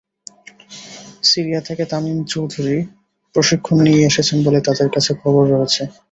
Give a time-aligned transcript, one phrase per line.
[1.23, 2.77] Syria থেকে তামিম চৌধুরী
[3.35, 5.83] প্রশিক্ষণ নিয়ে এসেছেন বলে তাঁদের কাছে খবর রয়েছে।